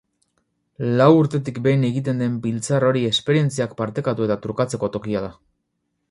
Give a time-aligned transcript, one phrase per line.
[0.99, 5.29] Lau urtetik behin egiten den biltzar hori esperientziak partekatu eta trukatzeko tokia da.